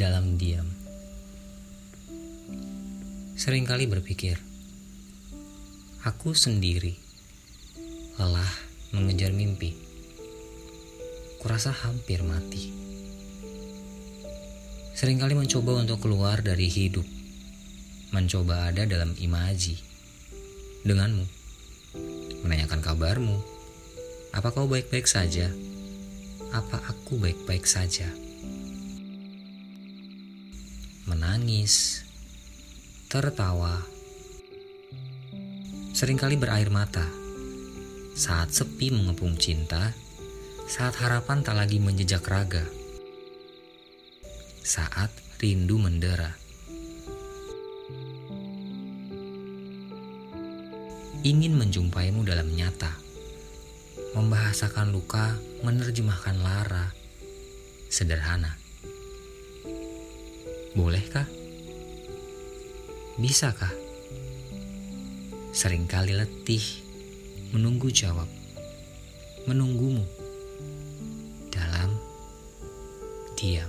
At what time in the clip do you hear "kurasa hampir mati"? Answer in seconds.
11.36-12.72